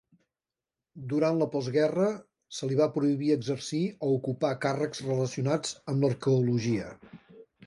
Durant 1.11 1.41
la 1.41 1.47
postguerra 1.55 2.07
se 2.59 2.69
li 2.71 2.79
va 2.81 2.87
prohibir 2.97 3.29
exercir 3.35 3.83
o 4.09 4.11
ocupar 4.17 4.53
càrrecs 4.65 5.05
relacionats 5.11 5.77
amb 5.95 6.09
l'arqueologia. 6.09 6.91